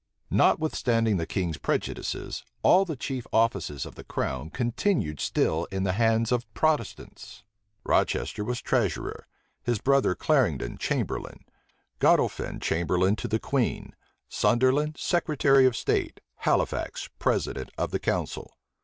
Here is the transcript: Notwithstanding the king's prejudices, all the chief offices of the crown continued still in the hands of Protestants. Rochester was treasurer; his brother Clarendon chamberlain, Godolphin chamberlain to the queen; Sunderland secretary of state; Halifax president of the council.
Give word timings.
Notwithstanding 0.31 1.17
the 1.17 1.27
king's 1.27 1.59
prejudices, 1.59 2.43
all 2.63 2.85
the 2.85 2.95
chief 2.95 3.27
offices 3.31 3.85
of 3.85 3.93
the 3.93 4.03
crown 4.03 4.49
continued 4.49 5.19
still 5.19 5.65
in 5.65 5.83
the 5.83 5.91
hands 5.91 6.31
of 6.31 6.51
Protestants. 6.55 7.43
Rochester 7.83 8.43
was 8.43 8.61
treasurer; 8.63 9.27
his 9.61 9.77
brother 9.77 10.15
Clarendon 10.15 10.79
chamberlain, 10.79 11.45
Godolphin 11.99 12.59
chamberlain 12.59 13.15
to 13.17 13.27
the 13.27 13.37
queen; 13.39 13.95
Sunderland 14.27 14.97
secretary 14.97 15.67
of 15.67 15.75
state; 15.77 16.19
Halifax 16.37 17.07
president 17.19 17.69
of 17.77 17.91
the 17.91 17.99
council. 17.99 18.57